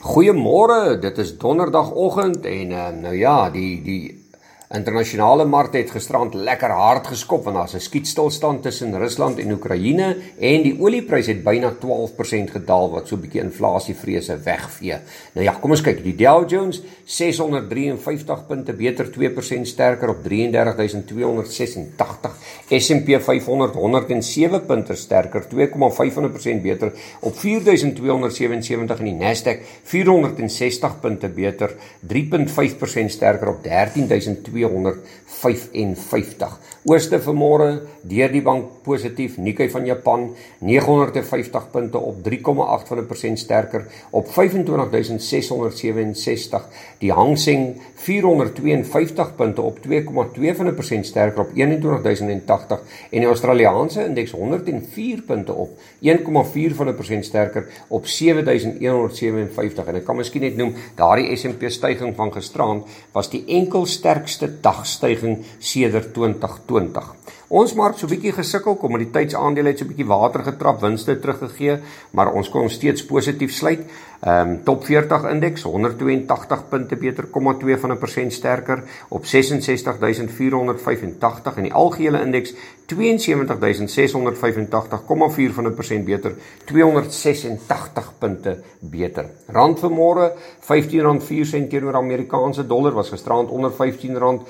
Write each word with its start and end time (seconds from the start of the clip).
Goeiemôre, 0.00 0.96
dit 0.96 1.18
is 1.18 1.34
donderdagoggend 1.36 2.46
en 2.48 2.70
uh, 2.72 2.88
nou 3.02 3.12
ja, 3.16 3.50
die 3.52 3.82
die 3.84 4.19
internasionale 4.70 5.42
mark 5.50 5.72
het 5.74 5.88
gisterand 5.90 6.36
lekker 6.38 6.70
hard 6.70 7.08
geskop 7.10 7.42
want 7.44 7.56
daar's 7.56 7.74
'n 7.74 7.80
skietstilstand 7.80 8.62
tussen 8.62 8.98
Rusland 8.98 9.38
en 9.38 9.52
Oekraïne 9.52 10.16
en 10.38 10.62
die 10.62 10.80
oliepryse 10.80 11.30
het 11.30 11.42
byna 11.42 11.74
12% 11.80 12.50
gedaal 12.50 12.90
wat 12.90 13.08
so 13.08 13.16
'n 13.16 13.20
bietjie 13.20 13.42
inflasievrese 13.42 14.38
wegvee. 14.44 14.94
Nou 15.32 15.46
ja, 15.46 15.52
kom 15.60 15.70
ons 15.70 15.80
kyk. 15.80 16.02
Die 16.02 16.14
Dow 16.14 16.50
Jones 16.50 16.82
653 17.04 18.46
punte 18.46 18.72
beter 18.72 19.10
2% 19.10 19.66
sterker 19.66 20.08
op 20.08 20.22
33286. 20.22 22.36
S&P 22.68 23.20
500 23.20 23.74
107 23.74 24.66
punte 24.66 24.94
sterker 24.94 25.48
2,5% 25.48 26.62
beter 26.62 26.92
op 27.20 27.36
4277 27.36 28.98
en 28.98 29.04
die 29.04 29.14
Nasdaq 29.14 29.58
460 29.82 31.00
punte 31.00 31.28
beter 31.28 31.74
3.5% 32.06 33.10
sterker 33.10 33.48
op 33.48 33.62
13255. 34.68 36.58
Ooste 36.88 37.20
vanmôre 37.20 37.82
deur 38.08 38.32
die 38.32 38.42
bank 38.42 38.64
positief 38.84 39.36
Nikkei 39.36 39.70
van 39.72 39.86
Japan 39.86 40.34
950 40.64 41.70
punte 41.72 41.98
op 41.98 42.16
3,8% 42.24 43.32
sterker 43.40 43.86
op 44.10 44.28
25667. 44.32 46.68
Die 47.00 47.12
Hang 47.12 47.38
Seng 47.38 47.80
452 48.00 49.34
punte 49.36 49.62
op 49.62 49.78
2,2% 49.84 51.04
sterker 51.04 51.44
op 51.44 51.52
21080 51.54 52.80
en 53.10 53.20
die 53.20 53.28
Australiese 53.28 54.04
indeks 54.04 54.32
104 54.32 55.22
punte 55.26 55.52
op 55.52 55.78
1,4% 56.00 57.28
sterker 57.28 57.68
op 57.88 58.06
7157 58.06 59.86
en 59.86 60.00
ek 60.00 60.06
kan 60.08 60.20
miskien 60.20 60.46
net 60.46 60.58
noem 60.58 60.74
daardie 60.98 61.36
S&P 61.36 61.70
stygings 61.72 62.16
van 62.16 62.32
gisteraand 62.34 62.98
was 63.14 63.30
die 63.32 63.44
enkel 63.60 63.86
sterkste 63.86 64.49
dagstygings 64.62 65.56
sedert 65.58 66.12
2020. 66.16 67.16
Ons 67.50 67.72
mark 67.74 67.96
so 67.98 68.06
bietjie 68.06 68.30
gesukkel, 68.30 68.76
kommoditeitsaandele 68.78 69.72
het 69.72 69.80
so 69.82 69.88
bietjie 69.88 70.06
water 70.06 70.44
getrap, 70.46 70.78
winste 70.84 71.16
teruggegee, 71.18 71.80
maar 72.14 72.30
ons 72.38 72.50
kon 72.52 72.70
steeds 72.70 73.02
positief 73.08 73.56
sluit. 73.56 73.82
Ehm 74.20 74.48
um, 74.48 74.64
top 74.64 74.84
40 74.84 75.30
indeks 75.30 75.62
182 75.62 76.68
punte 76.68 76.96
beter, 76.96 77.24
0,2 77.24 77.30
van 77.80 77.92
'n 77.92 77.98
persent 77.98 78.32
sterker 78.32 78.82
op 79.08 79.24
66485 79.24 81.56
en 81.56 81.62
die 81.62 81.72
algehele 81.72 82.20
indeks 82.20 82.54
72685, 82.86 85.00
0,4 85.00 85.54
van 85.54 85.66
'n 85.66 85.74
persent 85.74 86.04
beter, 86.04 86.34
286 86.64 88.12
punte 88.18 88.62
beter. 88.80 89.24
Rand 89.46 89.80
vanmôre 89.80 90.32
R15.04 90.60 91.68
teenoor 91.68 91.94
Amerikaanse 91.94 92.66
dollar 92.66 92.92
was 92.92 93.08
gisterand 93.08 93.48
onder 93.48 93.72
R15, 93.72 94.10
'n 94.10 94.16
euro 94.16 94.44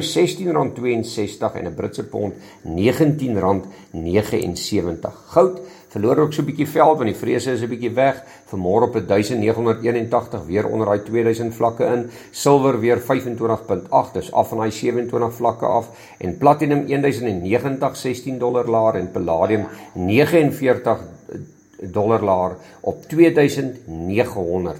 R16.62 0.00 1.54
en 1.54 1.66
'n 1.66 1.74
Britse 1.74 2.04
pond 2.04 2.34
R19.79. 2.64 5.12
Goud 5.26 5.60
verloor 5.96 6.18
ook 6.18 6.32
so 6.32 6.42
'n 6.42 6.44
bietjie 6.44 6.68
veld 6.68 6.98
want 6.98 7.08
die 7.08 7.22
vrese 7.22 7.52
is 7.52 7.62
'n 7.62 7.68
bietjie 7.68 7.94
weg. 7.94 8.22
Vanmôre 8.50 8.84
op 8.88 8.94
1981 9.04 10.46
weer 10.46 10.66
onder 10.66 10.86
daai 10.86 11.02
2000 11.02 11.54
vlakke 11.54 11.84
in. 11.84 12.10
Silwer 12.30 12.80
weer 12.80 12.98
25.8, 12.98 14.12
dis 14.12 14.32
af 14.32 14.48
van 14.48 14.58
daai 14.58 14.70
27 14.70 15.34
vlakke 15.34 15.66
af 15.66 15.90
en 16.18 16.36
platinum 16.38 16.86
1090 16.86 17.96
16 17.96 18.38
dollar 18.38 18.66
laer 18.66 18.94
en 18.94 19.10
palladium 19.10 19.66
49 19.94 20.98
dollar 21.80 22.22
laer 22.22 22.56
op 22.80 23.02
2900. 23.08 24.76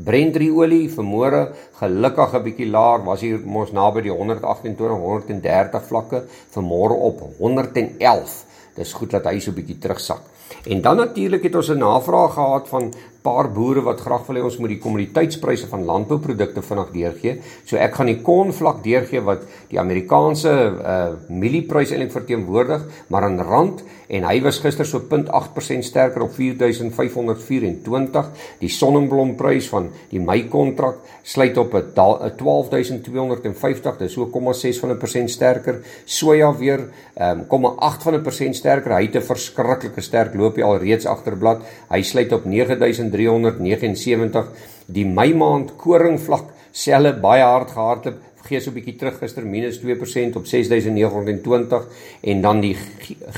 Brent 0.00 0.36
olie 0.40 0.88
vermoere 0.88 1.52
gelukkig 1.80 2.34
'n 2.34 2.42
bietjie 2.42 2.70
laer 2.70 3.04
was 3.04 3.20
hier 3.20 3.38
mos 3.44 3.72
naby 3.72 4.00
die 4.00 4.12
128 4.12 4.96
130 4.96 5.82
vlakke 5.86 6.22
vanmôre 6.54 6.96
op 7.08 7.20
111 7.38 8.44
dis 8.76 8.92
goed 8.92 9.10
dat 9.10 9.24
hy 9.24 9.38
so 9.38 9.50
'n 9.50 9.54
bietjie 9.54 9.78
terugsak 9.78 10.22
en 10.64 10.80
dan 10.80 10.96
natuurlik 10.96 11.42
het 11.42 11.54
ons 11.54 11.70
'n 11.70 11.78
navraag 11.78 12.34
gehad 12.34 12.68
van 12.68 12.92
paar 13.22 13.50
boere 13.52 13.82
wat 13.84 14.00
graag 14.00 14.26
wil 14.28 14.38
hê 14.38 14.42
ons 14.44 14.56
moet 14.60 14.72
die 14.74 14.80
kommoditeitspryse 14.80 15.68
van 15.70 15.84
landbouprodukte 15.88 16.62
vinnig 16.64 16.92
deurgee. 16.94 17.34
So 17.68 17.76
ek 17.76 17.94
gaan 17.98 18.08
die 18.08 18.20
konvlak 18.24 18.82
deurgee 18.84 19.20
wat 19.26 19.44
die 19.72 19.80
Amerikaanse 19.80 20.50
uh 20.50 20.98
mielieprys 21.30 21.92
eintlik 21.92 22.12
verteenwoordig, 22.14 22.82
maar 23.12 23.26
in 23.28 23.40
rand 23.44 23.82
en 24.10 24.24
hy 24.26 24.40
was 24.42 24.58
gister 24.62 24.86
so 24.88 25.00
0.8% 25.06 25.84
sterker 25.86 26.22
op 26.24 26.32
4524. 26.34 28.30
Die 28.60 28.70
sonneblomprys 28.72 29.68
van 29.70 29.90
die 30.10 30.20
Mei 30.20 30.48
kontrak 30.50 30.96
sluit 31.22 31.58
op 31.60 31.74
'n 31.74 31.92
12250, 31.94 33.98
dis 33.98 34.12
so 34.12 34.26
0,6 34.26 34.80
van 34.80 34.90
'n 34.90 34.98
persent 34.98 35.30
sterker. 35.30 35.80
Soja 36.04 36.56
weer 36.56 36.80
um 37.20 37.46
0,8 37.48 38.02
van 38.02 38.14
'n 38.14 38.22
persent 38.22 38.56
sterker. 38.56 38.96
Hy 38.96 39.06
het 39.06 39.16
'n 39.16 39.22
verskriklike 39.22 40.00
sterk 40.00 40.34
loopie 40.40 40.64
al 40.64 40.78
reeds 40.82 41.06
agterblad. 41.06 41.62
Hy 41.90 42.02
sluit 42.02 42.32
op 42.32 42.44
9000 42.48 43.12
1379 43.12 44.46
die 44.90 45.06
Mei 45.06 45.34
maand 45.36 45.76
koringvlak 45.80 46.44
selle 46.72 47.12
baie 47.20 47.44
hard 47.44 47.70
gehardloop 47.76 48.18
gee 48.48 48.60
so 48.60 48.70
'n 48.70 48.74
bietjie 48.74 48.98
terug 48.98 49.18
gister 49.20 49.46
minus 49.46 49.78
2% 49.78 50.36
op 50.36 50.46
6920 50.46 51.86
en 52.22 52.40
dan 52.40 52.60
die 52.60 52.76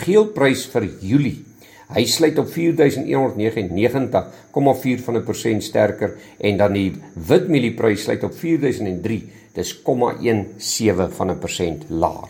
geelprys 0.04 0.66
vir 0.72 0.88
Julie. 1.00 1.44
Hy 1.92 2.04
sluit 2.06 2.38
op 2.38 2.48
4199,4 2.48 5.02
van 5.04 5.16
'n 5.16 5.24
persent 5.24 5.62
sterker. 5.62 6.14
En 6.38 6.56
dan 6.56 6.72
die 6.72 6.92
witmielie-prys 7.28 8.02
sluit 8.02 8.24
op 8.24 8.34
4003 8.34 9.30
dis 9.54 9.82
0,17 9.82 11.12
van 11.12 11.30
'n 11.30 11.38
persent 11.38 11.84
laer 11.88 12.28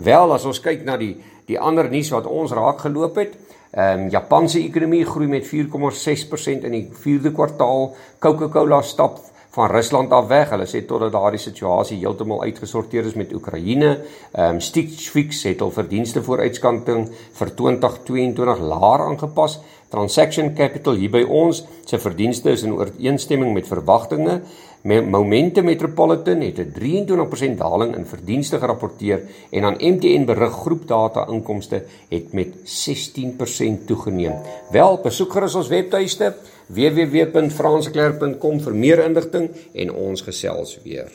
wel 0.00 0.34
as 0.34 0.46
ons 0.48 0.60
kyk 0.64 0.84
na 0.86 0.96
die 1.00 1.14
die 1.50 1.58
ander 1.58 1.88
nuus 1.90 2.12
wat 2.14 2.28
ons 2.30 2.52
raak 2.54 2.84
geloop 2.84 3.16
het 3.18 3.34
Ehm 3.70 4.00
um, 4.00 4.08
Japanse 4.10 4.58
ekonomie 4.58 5.04
groei 5.06 5.28
met 5.30 5.46
4,6% 5.46 6.64
in 6.66 6.72
die 6.74 6.86
4de 6.90 7.30
kwartaal. 7.32 7.92
Coca-Cola 8.18 8.82
stap 8.82 9.20
van 9.50 9.70
Rusland 9.70 10.12
af 10.12 10.26
weg. 10.26 10.50
Hulle 10.50 10.66
sê 10.66 10.82
totdat 10.86 11.12
daardie 11.14 11.38
situasie 11.42 12.00
heeltemal 12.00 12.42
uitgesorteer 12.42 13.06
is 13.06 13.14
met 13.18 13.34
Oekraïne. 13.34 13.92
Ehm 14.32 14.56
um, 14.56 14.60
Stitch 14.60 15.10
Fix 15.10 15.44
het 15.46 15.62
al 15.62 15.70
verdienste 15.70 16.22
vooruitskanting 16.22 17.06
vir 17.38 17.54
2022 17.62 18.58
laer 18.72 19.06
aangepas. 19.06 19.60
Transaction 19.90 20.52
Capital 20.54 20.94
hier 21.00 21.10
by 21.10 21.24
ons 21.26 21.64
se 21.88 21.98
verdienste 21.98 22.52
is 22.54 22.62
in 22.62 22.76
ooreenstemming 22.76 23.50
met 23.54 23.66
verwagtinge. 23.66 24.40
Momentum 24.86 25.66
Metropolitan 25.66 26.40
het 26.40 26.58
'n 26.58 26.72
23% 26.72 27.58
daling 27.58 27.96
in 27.96 28.06
verdienste 28.06 28.58
gerapporteer 28.58 29.22
en 29.50 29.64
aan 29.64 29.76
MTN 29.78 30.24
berig 30.24 30.52
groepdata 30.52 31.26
inkomste 31.28 31.84
het 32.08 32.32
met 32.32 32.54
16% 32.64 33.86
toegeneem. 33.86 34.34
Wel, 34.70 35.00
besoek 35.02 35.32
gerus 35.32 35.54
ons 35.54 35.68
webtuiste 35.68 36.34
www.franseklerk.com 36.66 38.60
vir 38.60 38.74
meer 38.74 39.04
inligting 39.04 39.50
en 39.74 39.92
ons 39.92 40.22
gesels 40.22 40.78
weer. 40.84 41.10